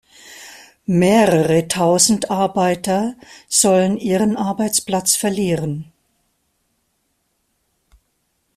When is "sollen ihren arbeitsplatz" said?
3.47-5.15